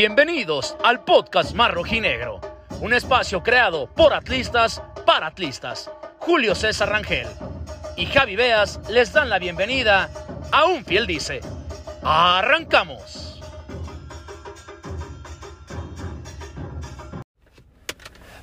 [0.00, 2.40] Bienvenidos al podcast Mar Rojinegro,
[2.80, 5.90] un espacio creado por atlistas para atlistas.
[6.20, 7.26] Julio César Rangel
[7.96, 10.08] y Javi Beas les dan la bienvenida
[10.52, 11.40] a Un Fiel Dice.
[12.04, 13.40] ¡Arrancamos!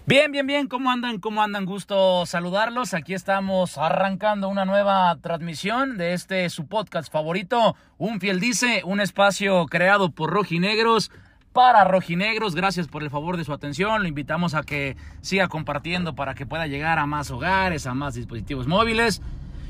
[0.06, 1.20] Bien, bien, bien, ¿cómo andan?
[1.22, 1.66] ¿Cómo andan?
[1.66, 2.94] Gusto saludarlos.
[2.94, 9.00] Aquí estamos arrancando una nueva transmisión de este su podcast favorito, Un Fiel Dice, un
[9.00, 11.12] espacio creado por rojinegros
[11.56, 12.54] para rojinegros.
[12.54, 14.04] Gracias por el favor de su atención.
[14.04, 18.14] Lo invitamos a que siga compartiendo para que pueda llegar a más hogares, a más
[18.14, 19.22] dispositivos móviles.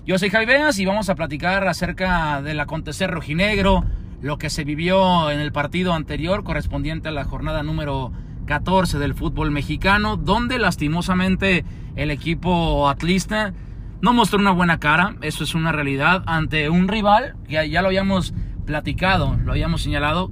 [0.03, 3.85] Yo soy Javi y vamos a platicar acerca del acontecer rojinegro,
[4.21, 8.11] lo que se vivió en el partido anterior correspondiente a la jornada número
[8.47, 13.53] 14 del fútbol mexicano, donde lastimosamente el equipo atlista
[14.01, 17.89] no mostró una buena cara, eso es una realidad, ante un rival que ya lo
[17.89, 18.33] habíamos
[18.65, 20.31] platicado, lo habíamos señalado,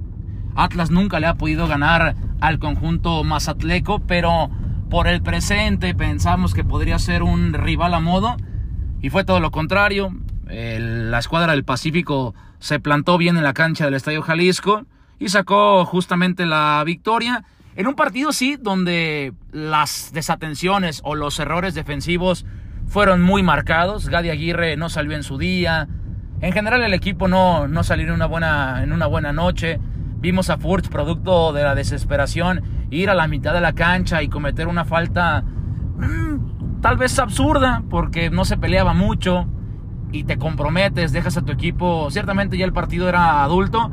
[0.54, 4.50] Atlas nunca le ha podido ganar al conjunto mazatleco, pero
[4.90, 8.36] por el presente pensamos que podría ser un rival a modo
[9.00, 10.14] y fue todo lo contrario.
[10.46, 14.84] la escuadra del Pacífico se plantó bien en la cancha del Estadio Jalisco
[15.18, 17.44] y sacó justamente la victoria
[17.76, 22.46] en un partido sí, donde las desatenciones o los errores defensivos
[22.86, 24.08] fueron muy marcados.
[24.08, 25.88] Gadi Aguirre no salió en su día.
[26.40, 29.80] En general el equipo no, no salió en una, buena, en una buena noche.
[30.24, 34.28] Vimos a Furch, producto de la desesperación, ir a la mitad de la cancha y
[34.28, 39.46] cometer una falta mm, tal vez absurda, porque no se peleaba mucho
[40.12, 42.10] y te comprometes, dejas a tu equipo.
[42.10, 43.90] Ciertamente ya el partido era adulto,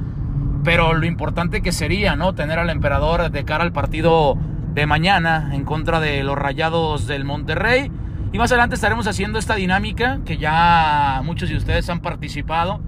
[0.64, 2.34] pero lo importante que sería, ¿no?
[2.34, 4.38] Tener al emperador de cara al partido
[4.74, 7.92] de mañana en contra de los Rayados del Monterrey.
[8.32, 12.80] Y más adelante estaremos haciendo esta dinámica que ya muchos de ustedes han participado.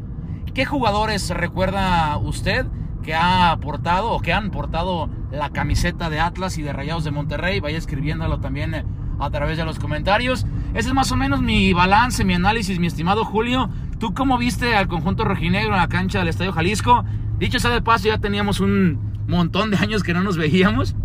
[0.54, 2.68] ¿Qué jugadores recuerda usted
[3.04, 7.12] que ha aportado o que han portado la camiseta de Atlas y de Rayados de
[7.12, 7.59] Monterrey?
[7.59, 8.86] Vaya escribiéndolo también
[9.20, 10.46] a través de los comentarios.
[10.74, 13.69] Ese es más o menos mi balance, mi análisis, mi estimado Julio.
[14.00, 17.06] ¿Tú cómo viste al conjunto rojinegro en la cancha del Estadio Jalisco?
[17.38, 20.96] Dicho sea de paso, ya teníamos un montón de años que no nos veíamos.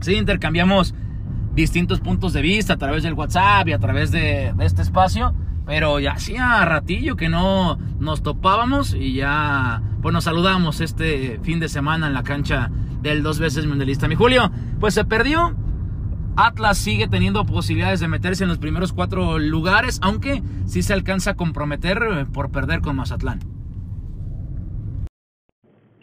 [0.00, 0.94] Sí, intercambiamos
[1.54, 5.34] distintos puntos de vista a través del WhatsApp y a través de, este espacio.
[5.66, 11.58] Pero ya hacía ratillo que no nos topábamos y ya pues nos saludamos este fin
[11.58, 12.70] de semana en la cancha
[13.02, 14.06] del dos veces mundialista.
[14.06, 15.56] Mi Julio, pues se perdió.
[16.36, 21.30] Atlas sigue teniendo posibilidades de meterse en los primeros cuatro lugares, aunque sí se alcanza
[21.30, 21.98] a comprometer
[22.32, 23.40] por perder con Mazatlán.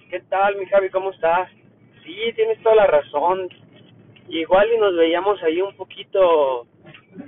[0.10, 0.90] ¿Qué tal, mi Javi?
[0.90, 1.50] ¿Cómo estás?
[2.04, 3.48] Sí, tienes toda la razón.
[4.28, 6.66] Igual y nos veíamos ahí un poquito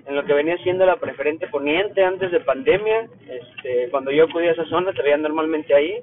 [0.05, 3.07] en lo que venía siendo la preferente poniente antes de pandemia.
[3.27, 5.99] Este, cuando yo acudía a esa zona, te veía normalmente ahí.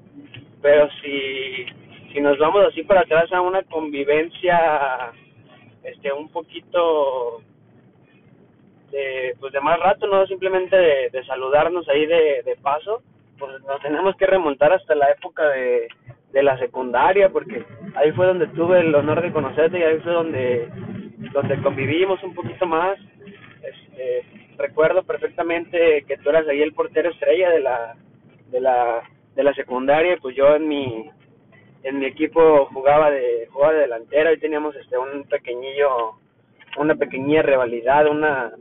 [0.61, 1.67] Pero si,
[2.13, 5.13] si nos vamos así para atrás a una convivencia
[5.83, 7.43] este un poquito
[8.93, 13.03] de pues de más rato no simplemente de, de saludarnos ahí de, de paso
[13.37, 15.89] pues nos tenemos que remontar hasta la época de
[16.33, 17.65] de la secundaria, porque
[17.95, 20.69] ahí fue donde tuve el honor de conocerte y ahí fue donde,
[21.33, 22.99] donde convivimos un poquito más.
[23.63, 24.25] Este,
[24.59, 27.97] recuerdo perfectamente que tú eras ahí el portero estrella de la,
[28.51, 29.03] de la,
[29.35, 31.11] de la secundaria, pues yo en mi,
[31.83, 36.19] en mi equipo jugaba de, jugaba de delantera y teníamos este un pequeñillo,
[36.79, 38.53] una pequeña rivalidad, una,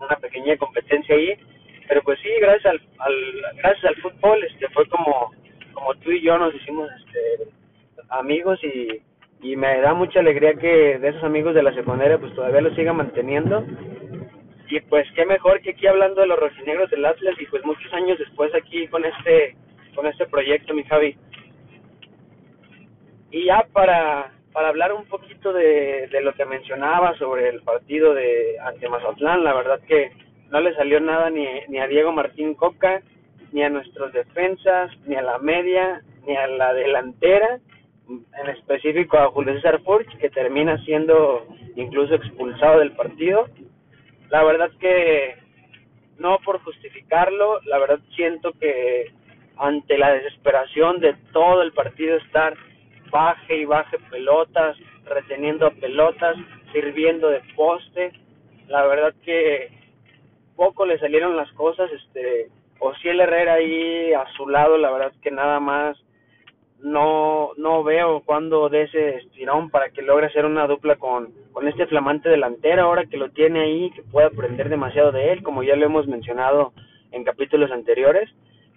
[0.00, 1.34] una pequeña competencia ahí,
[1.88, 3.14] pero pues sí, gracias al, al
[3.56, 5.30] gracias al fútbol este fue como
[5.72, 7.50] como tú y yo nos hicimos este,
[8.08, 9.02] amigos y,
[9.42, 12.74] y me da mucha alegría que de esos amigos de la secundaria pues todavía los
[12.76, 13.64] siga manteniendo
[14.72, 17.92] y pues qué mejor que aquí hablando de los rojinegros del Atlas y pues muchos
[17.92, 19.54] años después aquí con este
[19.94, 21.16] con este proyecto mi Javi
[23.30, 28.56] y ya para para hablar un poquito de, lo que mencionaba sobre el partido de
[28.64, 30.10] ante Mazatlán la verdad que
[30.50, 33.02] no le salió nada ni, ni a Diego Martín Coca
[33.52, 37.60] ni a nuestros defensas, ni a la media, ni a la delantera,
[38.08, 43.46] en específico a Julio César Furch, que termina siendo incluso expulsado del partido.
[44.32, 45.36] La verdad que
[46.18, 49.12] no por justificarlo, la verdad siento que
[49.58, 52.56] ante la desesperación de todo el partido estar
[53.10, 56.34] baje y baje pelotas, reteniendo pelotas,
[56.72, 58.10] sirviendo de poste,
[58.68, 59.70] la verdad que
[60.56, 64.90] poco le salieron las cosas, este o si el Herrera ahí a su lado, la
[64.92, 65.94] verdad que nada más
[66.82, 71.68] no no veo cuándo de ese estirón para que logre hacer una dupla con, con
[71.68, 75.62] este flamante delantero ahora que lo tiene ahí, que puede aprender demasiado de él, como
[75.62, 76.72] ya lo hemos mencionado
[77.12, 78.28] en capítulos anteriores.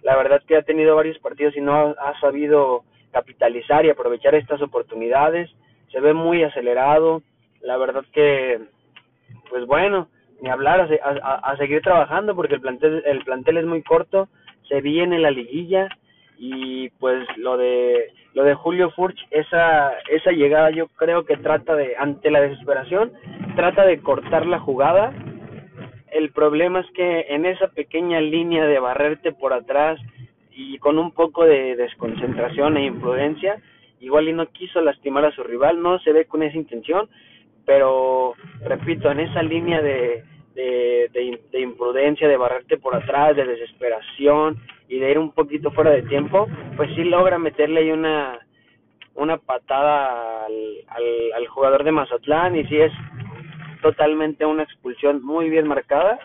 [0.02, 4.62] La verdad que ha tenido varios partidos y no ha, sabido capitalizar y aprovechar estas
[4.62, 5.50] oportunidades.
[5.90, 7.22] Se ve muy acelerado.
[7.60, 8.60] La verdad que,
[9.50, 10.08] pues bueno,
[10.40, 14.28] ni hablar, a, seguir trabajando porque el plantel, el plantel es muy corto.
[14.68, 15.88] Se viene la liguilla
[16.38, 21.74] y pues lo de lo de Julio Furch esa esa llegada yo creo que trata
[21.74, 23.12] de ante la desesperación
[23.56, 25.12] trata de cortar la jugada.
[26.10, 30.00] El problema es que en esa pequeña línea de barrerte por atrás
[30.52, 33.60] y con un poco de desconcentración e imprudencia,
[34.00, 37.08] igual y no quiso lastimar a su rival, no se ve con esa intención,
[37.66, 40.24] pero repito, en esa línea de,
[40.54, 41.10] de,
[41.52, 44.56] de, imprudencia, de barrerte por atrás, de desesperación
[44.88, 46.46] y de ir un poquito fuera de tiempo,
[46.76, 48.38] pues sí logra meterle ahí una,
[49.14, 52.92] una patada al, al, jugador de Mazatlán y sí es
[53.82, 56.18] totalmente una expulsión muy bien marcada.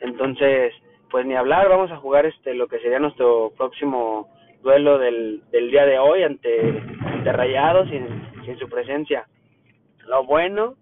[0.00, 0.74] Entonces,
[1.10, 4.28] pues ni hablar, vamos a jugar este lo que sería nuestro próximo
[4.62, 8.06] duelo del, del día de hoy ante, ante Rayados sin,
[8.44, 9.26] sin su presencia.
[10.06, 10.74] Lo bueno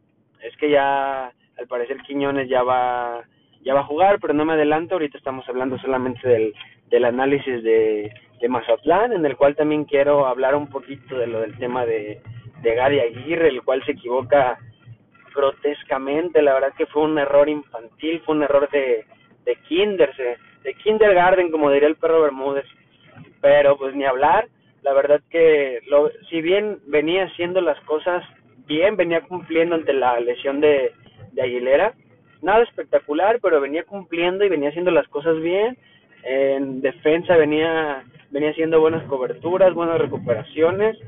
[0.43, 3.23] es que ya al parecer Quiñones ya va
[3.63, 6.53] ya va a jugar, pero no me adelanto, ahorita estamos hablando solamente del,
[6.95, 11.41] del análisis de, de Mazatlán, en el cual también quiero hablar un poquito de lo
[11.41, 12.21] del tema de,
[12.63, 14.57] de Gary Aguirre, el cual se equivoca
[15.35, 19.05] grotescamente, la verdad que fue un error infantil, fue un error de,
[19.45, 20.13] de kinder,
[20.63, 22.67] de kindergarten, como diría el perro Bermúdez.
[23.41, 24.47] Pero pues ni hablar,
[24.83, 28.23] la verdad que lo, si bien venía haciendo las cosas
[28.69, 30.93] bien, venía cumpliendo ante la lesión de,
[31.33, 31.93] de Aguilera,
[32.41, 35.77] nada espectacular, pero venía cumpliendo y venía haciendo las cosas bien.
[36.25, 40.99] En defensa venía venía haciendo buenas coberturas, buenas recuperaciones.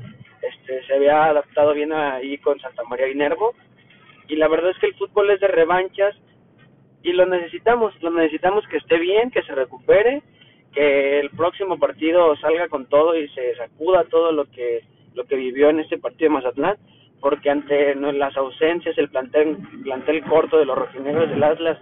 [0.41, 3.53] Este se había adaptado bien ahí con Santa María y Nervo.
[4.27, 6.15] Y la verdad es que el fútbol es de revanchas
[7.01, 10.21] y lo necesitamos, lo necesitamos que esté bien, que se recupere,
[10.73, 14.83] que el próximo partido salga con todo y se sacuda todo lo que
[15.15, 16.77] lo que vivió en este partido de Mazatlán,
[17.19, 21.79] porque ante las ausencias, el plantel plantel corto de los rojinegros del Atlas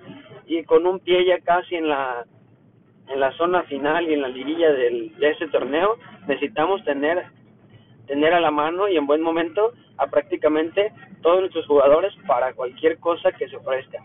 [0.48, 2.26] y con un pie ya casi en la
[3.08, 5.98] en la zona final y en la liguilla del, de ese torneo,
[6.28, 7.24] necesitamos tener
[8.08, 10.92] tener a la mano y en buen momento a prácticamente
[11.22, 14.04] todos nuestros jugadores para cualquier cosa que se ofrezca.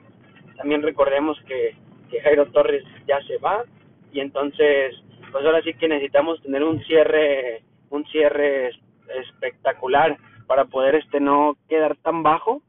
[0.56, 1.76] También recordemos que,
[2.10, 3.64] que Jairo Torres ya se va
[4.12, 4.94] y entonces
[5.30, 8.70] pues ahora sí que necesitamos tener un cierre un cierre
[9.14, 12.62] espectacular para poder este no quedar tan bajo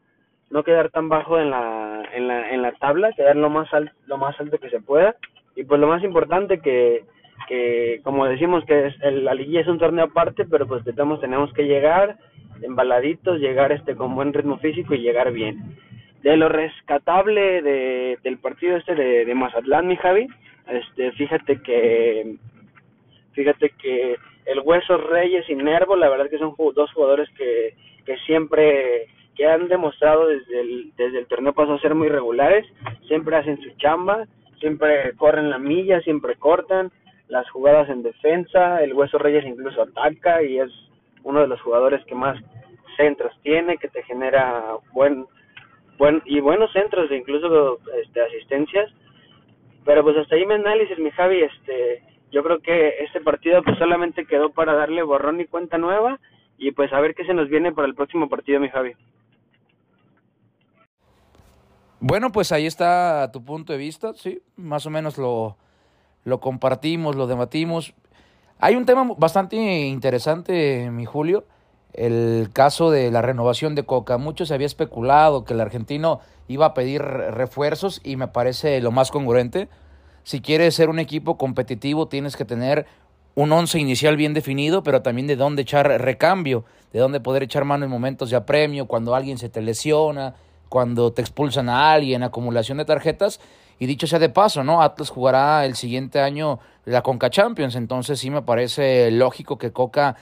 [0.49, 3.93] no quedar tan bajo en la en la en la tabla quedar lo más alto
[4.05, 5.15] lo más alto que se pueda
[5.55, 7.03] y pues lo más importante que
[7.47, 11.19] que como decimos que es, el, la liguilla es un torneo aparte pero pues tenemos
[11.19, 12.17] tenemos que llegar
[12.61, 15.77] embaladitos llegar este con buen ritmo físico y llegar bien.
[16.23, 20.27] De lo rescatable de, del partido este de, de Mazatlán, mi Javi,
[20.67, 22.35] este, fíjate que,
[23.33, 27.73] fíjate que el Hueso Reyes y Nervo, la verdad que son dos jugadores que,
[28.05, 32.67] que siempre, que han demostrado desde el, desde el torneo pasado ser muy regulares,
[33.07, 34.27] siempre hacen su chamba,
[34.61, 36.91] siempre corren la milla, siempre cortan
[37.27, 40.71] las jugadas en defensa, el Hueso Reyes incluso ataca y es
[41.23, 42.37] uno de los jugadores que más
[42.95, 45.25] centros tiene, que te genera buen
[45.97, 48.91] buen, y buenos centros de incluso este, asistencias.
[49.85, 53.77] Pero pues hasta ahí mi análisis, mi Javi, este, yo creo que este partido pues
[53.77, 56.19] solamente quedó para darle borrón y cuenta nueva
[56.57, 58.93] y pues a ver qué se nos viene para el próximo partido, mi Javi.
[62.03, 65.55] Bueno, pues ahí está tu punto de vista, sí, más o menos lo,
[66.23, 67.93] lo compartimos, lo debatimos.
[68.57, 71.45] Hay un tema bastante interesante, mi Julio,
[71.93, 74.17] el caso de la renovación de Coca.
[74.17, 78.89] Mucho se había especulado que el argentino iba a pedir refuerzos y me parece lo
[78.89, 79.69] más congruente.
[80.23, 82.87] Si quieres ser un equipo competitivo tienes que tener
[83.35, 87.63] un once inicial bien definido, pero también de dónde echar recambio, de dónde poder echar
[87.63, 90.33] mano en momentos de apremio, cuando alguien se te lesiona,
[90.71, 93.41] cuando te expulsan a alguien, acumulación de tarjetas.
[93.77, 94.81] Y dicho sea de paso, ¿no?
[94.81, 100.15] Atlas jugará el siguiente año la Conca Champions, entonces sí me parece lógico que Coca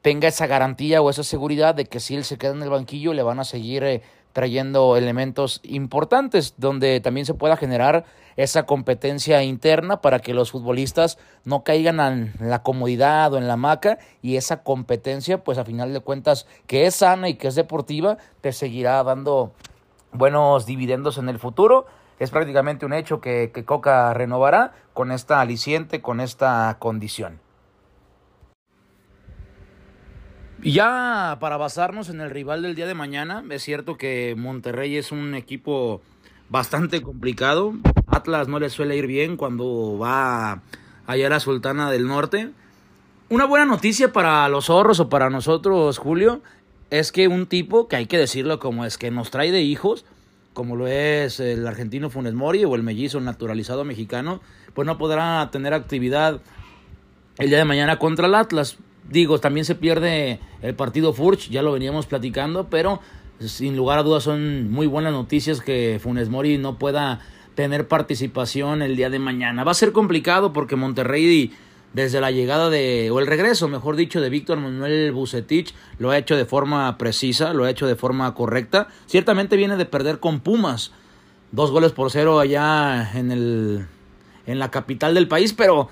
[0.00, 3.12] tenga esa garantía o esa seguridad de que si él se queda en el banquillo
[3.12, 4.00] le van a seguir eh,
[4.32, 8.06] trayendo elementos importantes donde también se pueda generar
[8.36, 13.58] esa competencia interna para que los futbolistas no caigan en la comodidad o en la
[13.58, 17.54] maca y esa competencia pues a final de cuentas que es sana y que es
[17.54, 19.52] deportiva te seguirá dando
[20.12, 21.86] buenos dividendos en el futuro.
[22.18, 27.40] Es prácticamente un hecho que, que Coca renovará con esta aliciente, con esta condición.
[30.62, 35.10] Ya para basarnos en el rival del día de mañana, es cierto que Monterrey es
[35.10, 36.02] un equipo
[36.50, 37.72] bastante complicado.
[38.06, 40.62] Atlas no le suele ir bien cuando va
[41.06, 42.50] allá a la Sultana del Norte.
[43.28, 46.42] Una buena noticia para los zorros o para nosotros, Julio,
[46.92, 50.04] es que un tipo, que hay que decirlo como es, que nos trae de hijos,
[50.52, 54.42] como lo es el argentino Funes Mori o el mellizo naturalizado mexicano,
[54.74, 56.42] pues no podrá tener actividad
[57.38, 58.76] el día de mañana contra el Atlas.
[59.08, 63.00] Digo, también se pierde el partido Furch, ya lo veníamos platicando, pero
[63.40, 67.20] sin lugar a dudas son muy buenas noticias que Funes Mori no pueda
[67.54, 69.64] tener participación el día de mañana.
[69.64, 71.54] Va a ser complicado porque Monterrey
[71.92, 76.18] desde la llegada de, o el regreso, mejor dicho, de Víctor Manuel Bucetich, lo ha
[76.18, 78.88] hecho de forma precisa, lo ha hecho de forma correcta.
[79.06, 80.92] Ciertamente viene de perder con Pumas,
[81.50, 83.86] dos goles por cero allá en, el,
[84.46, 85.88] en la capital del país, pero,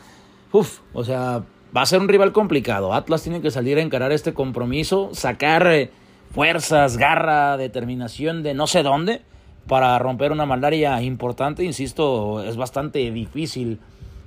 [0.53, 1.45] uff, o sea,
[1.77, 2.95] va a ser un rival complicado.
[2.95, 5.91] Atlas tiene que salir a encarar este compromiso, sacar eh,
[6.33, 9.23] fuerzas, garra, determinación de no sé dónde
[9.69, 11.63] para romper una malaria importante.
[11.63, 13.79] Insisto, es bastante difícil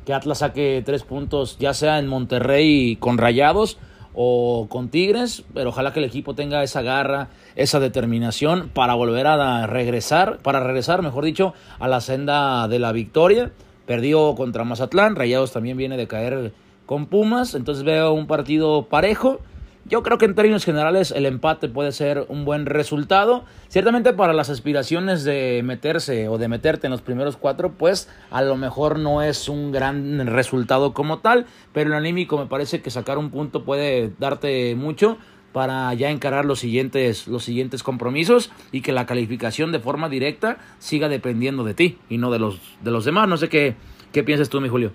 [0.05, 3.77] que Atlas saque tres puntos, ya sea en Monterrey con Rayados
[4.13, 9.27] o con Tigres, pero ojalá que el equipo tenga esa garra, esa determinación para volver
[9.27, 13.51] a regresar, para regresar, mejor dicho, a la senda de la victoria.
[13.85, 16.53] Perdió contra Mazatlán, Rayados también viene de caer
[16.85, 19.39] con Pumas, entonces veo un partido parejo
[19.85, 23.43] yo creo que en términos generales el empate puede ser un buen resultado.
[23.67, 28.41] Ciertamente para las aspiraciones de meterse o de meterte en los primeros cuatro, pues a
[28.41, 32.91] lo mejor no es un gran resultado como tal, pero el anímico me parece que
[32.91, 35.17] sacar un punto puede darte mucho
[35.51, 40.57] para ya encarar los siguientes, los siguientes compromisos y que la calificación de forma directa
[40.79, 43.27] siga dependiendo de ti y no de los, de los demás.
[43.27, 43.75] No sé qué,
[44.11, 44.91] qué piensas tú, mi Julio.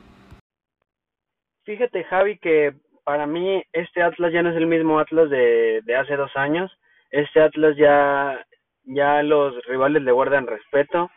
[1.65, 2.73] Fíjate, Javi, que
[3.09, 6.71] para mí este Atlas ya no es el mismo Atlas de, de hace dos años.
[7.11, 8.45] Este Atlas ya,
[8.85, 11.11] ya los rivales le guardan respeto.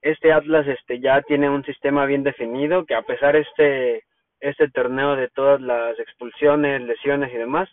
[0.00, 4.04] Este Atlas este ya tiene un sistema bien definido que a pesar este
[4.38, 7.68] este torneo de todas las expulsiones, lesiones y demás,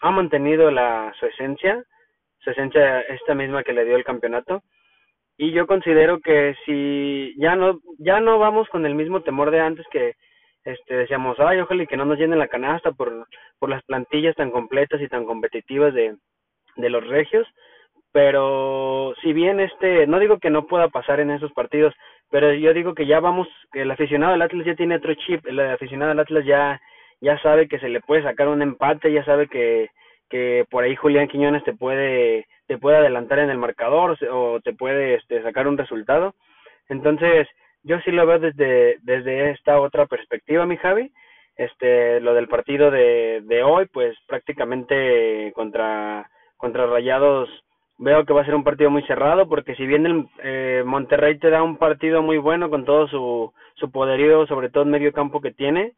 [0.00, 1.84] ha mantenido la su esencia,
[2.38, 4.62] su esencia esta misma que le dio el campeonato.
[5.36, 9.60] Y yo considero que si ya no ya no vamos con el mismo temor de
[9.60, 10.14] antes que
[10.64, 13.26] este decíamos, ay, ojalá que no nos llenen la canasta por,
[13.58, 16.16] por las plantillas tan completas y tan competitivas de,
[16.76, 17.46] de los regios,
[18.12, 21.94] pero si bien este, no digo que no pueda pasar en esos partidos,
[22.30, 25.60] pero yo digo que ya vamos, el aficionado del Atlas ya tiene otro chip, el
[25.60, 26.80] aficionado del Atlas ya,
[27.20, 29.90] ya sabe que se le puede sacar un empate, ya sabe que,
[30.28, 34.72] que por ahí Julián Quiñones te puede, te puede adelantar en el marcador o te
[34.72, 36.34] puede este, sacar un resultado.
[36.88, 37.46] Entonces,
[37.82, 41.12] yo sí lo veo desde, desde esta otra perspectiva, mi Javi.
[41.56, 47.48] Este, lo del partido de, de hoy, pues prácticamente contra, contra Rayados
[47.98, 51.38] veo que va a ser un partido muy cerrado porque si bien el eh, Monterrey
[51.38, 55.12] te da un partido muy bueno con todo su, su poderío, sobre todo en medio
[55.12, 55.94] campo que tiene,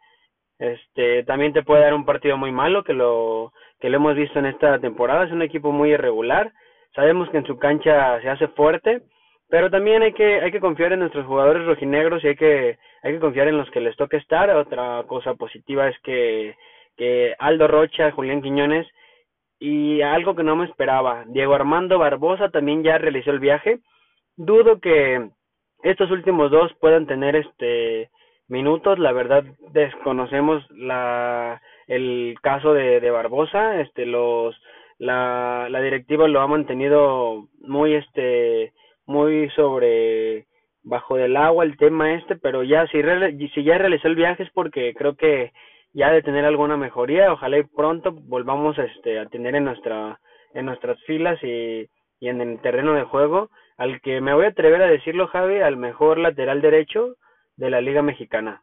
[0.59, 4.39] este también te puede dar un partido muy malo que lo que lo hemos visto
[4.39, 6.53] en esta temporada, es un equipo muy irregular,
[6.95, 9.03] sabemos que en su cancha se hace fuerte,
[9.51, 13.13] pero también hay que hay que confiar en nuestros jugadores rojinegros y hay que hay
[13.15, 14.49] que confiar en los que les toque estar.
[14.51, 16.57] Otra cosa positiva es que
[16.97, 18.87] que Aldo Rocha Julián Quiñones
[19.59, 23.81] y algo que no me esperaba Diego Armando Barbosa también ya realizó el viaje.
[24.37, 25.31] Dudo que
[25.83, 28.11] estos últimos dos puedan tener este
[28.49, 28.99] minutos.
[29.01, 33.81] La verdad desconocemos la el caso de, de Barbosa.
[33.81, 34.57] Este los
[34.99, 38.73] la, la directiva lo ha mantenido muy este
[39.11, 40.47] muy sobre
[40.83, 43.03] bajo del agua el tema este, pero ya si,
[43.49, 45.53] si ya realizó el viaje es porque creo que
[45.93, 50.21] ya de tener alguna mejoría, ojalá y pronto volvamos este, a tener en nuestra
[50.55, 51.89] en nuestras filas y,
[52.21, 55.59] y en el terreno de juego al que me voy a atrever a decirlo Javi,
[55.61, 57.17] al mejor lateral derecho
[57.57, 58.63] de la Liga Mexicana.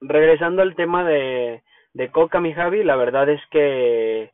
[0.00, 1.62] Regresando al tema de,
[1.92, 4.30] de Coca, mi Javi, la verdad es que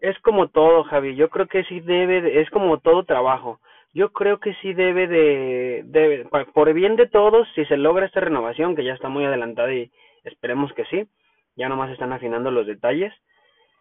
[0.00, 1.14] es como todo, Javi.
[1.16, 3.60] Yo creo que sí debe, es como todo trabajo.
[3.94, 8.20] Yo creo que sí debe de, de, por bien de todos, si se logra esta
[8.20, 9.90] renovación, que ya está muy adelantada y
[10.24, 11.08] esperemos que sí,
[11.56, 13.12] ya nomás están afinando los detalles,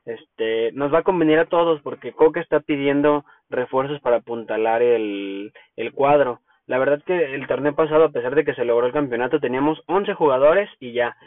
[0.05, 5.51] este, nos va a convenir a todos porque Coca está pidiendo refuerzos para apuntalar el,
[5.75, 6.39] el cuadro.
[6.65, 9.83] La verdad que el torneo pasado, a pesar de que se logró el campeonato, teníamos
[9.87, 11.17] 11 jugadores y ya.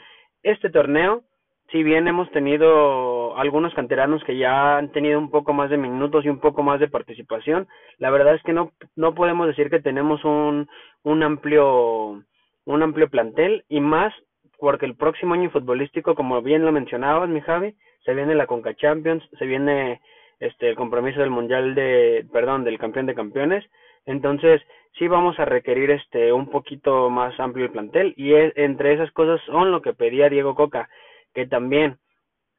[0.42, 1.22] Este torneo
[1.70, 6.24] si bien hemos tenido algunos canteranos que ya han tenido un poco más de minutos
[6.24, 9.80] y un poco más de participación, la verdad es que no, no podemos decir que
[9.80, 10.68] tenemos un,
[11.04, 12.22] un amplio
[12.66, 14.12] un amplio plantel y más
[14.58, 17.74] porque el próximo año futbolístico, como bien lo mencionabas, mi Javi,
[18.04, 20.00] se viene la Conca Champions, se viene
[20.38, 23.64] este el compromiso del Mundial de, perdón, del campeón de campeones.
[24.06, 24.60] Entonces,
[24.98, 29.40] sí vamos a requerir este un poquito más amplio el plantel y entre esas cosas
[29.46, 30.88] son lo que pedía Diego Coca,
[31.34, 31.98] que también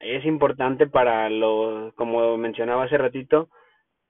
[0.00, 3.48] es importante para lo como mencionaba hace ratito,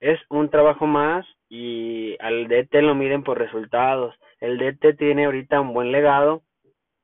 [0.01, 4.15] es un trabajo más y al DT lo miden por resultados.
[4.41, 6.43] El DT tiene ahorita un buen legado,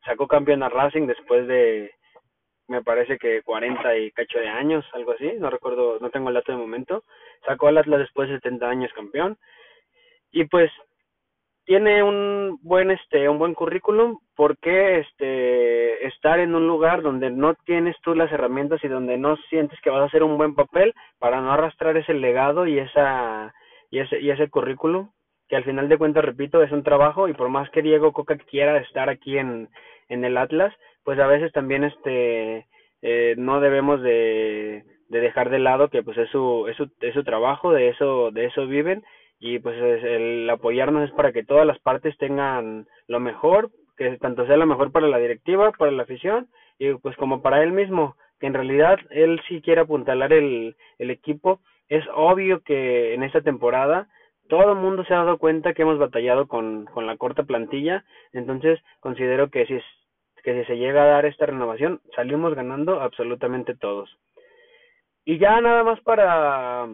[0.05, 1.93] sacó campeón a Racing después de
[2.69, 6.35] me parece que 40 y cacho de años, algo así, no recuerdo, no tengo el
[6.35, 7.03] dato de momento.
[7.47, 9.39] Sacó al Atlas después de 70 años campeón.
[10.31, 10.71] Y pues
[11.69, 17.53] tiene un buen este un buen currículum porque este estar en un lugar donde no
[17.67, 20.95] tienes tú las herramientas y donde no sientes que vas a hacer un buen papel
[21.19, 23.53] para no arrastrar ese legado y esa
[23.91, 25.11] y ese y ese currículum
[25.47, 28.39] que al final de cuentas repito es un trabajo y por más que Diego Coca
[28.39, 29.69] quiera estar aquí en
[30.09, 32.67] en el Atlas pues a veces también este
[33.03, 37.13] eh, no debemos de, de dejar de lado que pues es su, es su es
[37.13, 39.05] su trabajo de eso de eso viven
[39.41, 44.47] y pues el apoyarnos es para que todas las partes tengan lo mejor, que tanto
[44.47, 48.17] sea lo mejor para la directiva, para la afición y pues como para él mismo,
[48.41, 51.61] que en realidad él sí quiere apuntalar el, el equipo.
[51.89, 54.09] Es obvio que en esta temporada
[54.49, 58.05] todo el mundo se ha dado cuenta que hemos batallado con, con la corta plantilla,
[58.33, 59.79] entonces considero que si,
[60.43, 64.17] que si se llega a dar esta renovación, salimos ganando absolutamente todos.
[65.25, 66.89] Y ya nada más para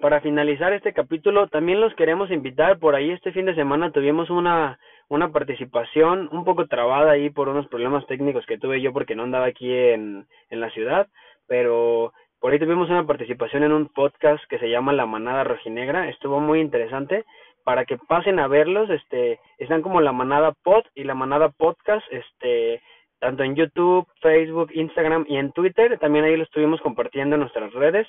[0.00, 2.78] para finalizar este capítulo, también los queremos invitar.
[2.78, 4.78] Por ahí este fin de semana tuvimos una,
[5.08, 9.24] una participación un poco trabada ahí por unos problemas técnicos que tuve yo porque no
[9.24, 11.08] andaba aquí en, en la ciudad,
[11.46, 16.08] pero por ahí tuvimos una participación en un podcast que se llama La Manada Rojinegra.
[16.08, 17.24] Estuvo muy interesante.
[17.64, 22.06] Para que pasen a verlos, este, están como La Manada Pod y La Manada Podcast,
[22.10, 22.80] este,
[23.18, 25.98] tanto en YouTube, Facebook, Instagram y en Twitter.
[25.98, 28.06] También ahí lo estuvimos compartiendo en nuestras redes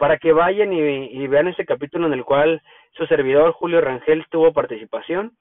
[0.00, 4.50] para que vayan y, vean este capítulo en el cual su servidor Julio Rangel tuvo
[4.50, 5.32] participación.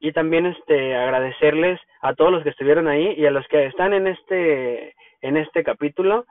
[0.00, 3.92] Y también este agradecerles a todos los que estuvieron ahí y a los que están
[3.92, 6.24] en este en este capítulo.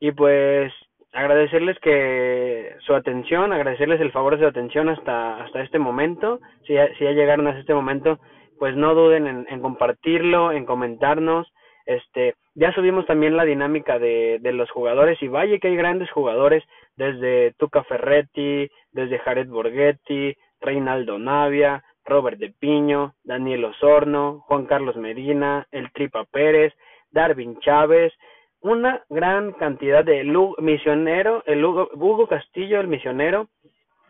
[0.00, 0.72] Y pues
[1.12, 6.72] agradecerles que su atención, agradecerles el favor de su atención hasta hasta este momento, si
[6.72, 8.20] ya, si ya llegaron hasta este momento,
[8.58, 11.46] pues no duden en, en compartirlo, en comentarnos,
[11.84, 16.10] este ya subimos también la dinámica de, de los jugadores y vaya que hay grandes
[16.10, 16.62] jugadores
[16.96, 24.96] desde Tuca Ferretti, desde Jared Borghetti, Reinaldo Navia, Robert de Piño, Daniel Osorno, Juan Carlos
[24.96, 26.74] Medina, El Tripa Pérez,
[27.10, 28.12] Darwin Chávez,
[28.60, 30.24] una gran cantidad de
[30.58, 33.48] misionero, el Hugo, Hugo, Castillo, el misionero.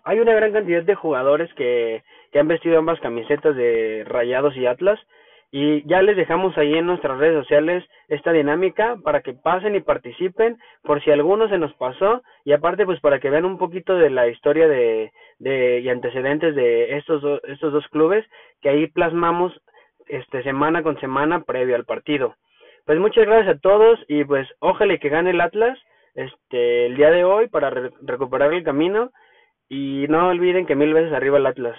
[0.05, 2.03] Hay una gran cantidad de jugadores que,
[2.33, 5.01] que han vestido ambas camisetas de Rayados y Atlas
[5.55, 9.81] y ya les dejamos ahí en nuestras redes sociales esta dinámica para que pasen y
[9.81, 13.95] participen por si alguno se nos pasó y aparte pues para que vean un poquito
[13.95, 18.25] de la historia de, de y antecedentes de estos estos dos clubes
[18.63, 19.53] que ahí plasmamos
[20.07, 22.35] este semana con semana previo al partido.
[22.87, 25.79] Pues muchas gracias a todos y pues ojalá que gane el Atlas
[26.15, 27.69] este el día de hoy para
[28.01, 29.11] recuperar el camino
[29.69, 31.77] y no olviden que mil veces arriba el Atlas.